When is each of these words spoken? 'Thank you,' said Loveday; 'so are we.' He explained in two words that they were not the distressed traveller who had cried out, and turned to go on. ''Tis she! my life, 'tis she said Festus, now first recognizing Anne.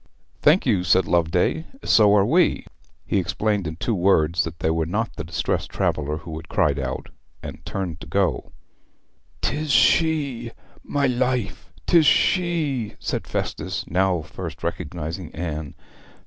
'Thank 0.41 0.65
you,' 0.65 0.83
said 0.83 1.05
Loveday; 1.05 1.67
'so 1.83 2.15
are 2.15 2.25
we.' 2.25 2.65
He 3.05 3.19
explained 3.19 3.67
in 3.67 3.75
two 3.75 3.93
words 3.93 4.43
that 4.45 4.57
they 4.57 4.71
were 4.71 4.87
not 4.87 5.15
the 5.15 5.23
distressed 5.23 5.69
traveller 5.69 6.17
who 6.17 6.35
had 6.37 6.49
cried 6.49 6.79
out, 6.79 7.09
and 7.43 7.63
turned 7.67 8.01
to 8.01 8.07
go 8.07 8.35
on. 8.47 8.51
''Tis 9.43 9.69
she! 9.71 10.49
my 10.81 11.05
life, 11.05 11.71
'tis 11.85 12.07
she 12.07 12.95
said 12.97 13.27
Festus, 13.27 13.85
now 13.87 14.23
first 14.23 14.63
recognizing 14.63 15.31
Anne. 15.35 15.75